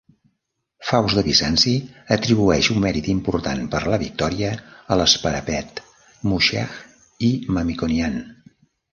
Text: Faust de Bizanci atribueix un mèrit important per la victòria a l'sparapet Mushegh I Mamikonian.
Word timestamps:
Faust 0.91 1.17
de 1.17 1.23
Bizanci 1.25 1.73
atribueix 2.15 2.69
un 2.75 2.79
mèrit 2.85 3.09
important 3.13 3.61
per 3.75 3.81
la 3.93 3.99
victòria 4.03 4.49
a 4.95 4.97
l'sparapet 5.01 5.81
Mushegh 6.31 6.79
I 7.29 7.29
Mamikonian. 7.59 8.17